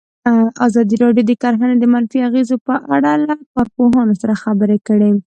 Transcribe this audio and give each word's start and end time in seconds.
ازادي 0.67 0.95
راډیو 1.03 1.27
د 1.27 1.31
کرهنه 1.41 1.75
د 1.79 1.85
منفي 1.93 2.19
اغېزو 2.27 2.55
په 2.67 2.75
اړه 2.95 3.11
له 3.27 3.33
کارپوهانو 3.53 4.13
سره 4.21 4.33
خبرې 4.43 4.77
کړي. 4.87 5.11